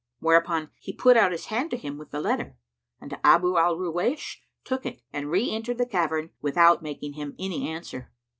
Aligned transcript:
Whereupon 0.17 0.71
he 0.79 0.93
put 0.93 1.15
out 1.15 1.31
his 1.31 1.45
hand 1.45 1.69
to 1.69 1.77
him 1.77 1.99
with 1.99 2.09
the 2.09 2.19
letter, 2.19 2.57
and 2.99 3.15
Abu 3.23 3.55
al 3.59 3.77
Ruwaysh 3.77 4.37
took 4.63 4.83
it 4.83 5.03
and 5.13 5.29
re 5.29 5.51
entered 5.51 5.77
the 5.77 5.85
cavern, 5.85 6.31
without 6.41 6.81
making 6.81 7.13
him 7.13 7.35
any 7.37 7.69
answer. 7.69 8.11